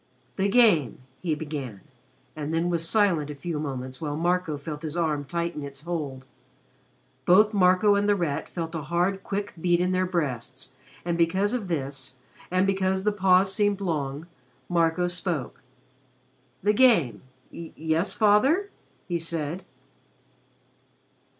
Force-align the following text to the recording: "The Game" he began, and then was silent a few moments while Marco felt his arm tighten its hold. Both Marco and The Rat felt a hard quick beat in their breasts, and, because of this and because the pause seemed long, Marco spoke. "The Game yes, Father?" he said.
"The 0.35 0.49
Game" 0.49 0.97
he 1.21 1.35
began, 1.35 1.81
and 2.35 2.51
then 2.51 2.71
was 2.71 2.89
silent 2.89 3.29
a 3.29 3.35
few 3.35 3.59
moments 3.59 4.01
while 4.01 4.17
Marco 4.17 4.57
felt 4.57 4.81
his 4.81 4.97
arm 4.97 5.25
tighten 5.25 5.61
its 5.61 5.83
hold. 5.83 6.25
Both 7.25 7.53
Marco 7.53 7.93
and 7.93 8.09
The 8.09 8.15
Rat 8.15 8.49
felt 8.49 8.73
a 8.73 8.81
hard 8.81 9.21
quick 9.23 9.53
beat 9.61 9.79
in 9.79 9.91
their 9.91 10.07
breasts, 10.07 10.71
and, 11.05 11.19
because 11.19 11.53
of 11.53 11.67
this 11.67 12.15
and 12.49 12.65
because 12.65 13.03
the 13.03 13.11
pause 13.11 13.53
seemed 13.53 13.79
long, 13.79 14.25
Marco 14.67 15.07
spoke. 15.07 15.61
"The 16.63 16.73
Game 16.73 17.21
yes, 17.51 18.15
Father?" 18.15 18.71
he 19.07 19.19
said. 19.19 19.63